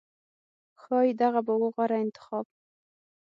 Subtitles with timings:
[0.81, 2.45] ښایي دغه به و غوره انتخاب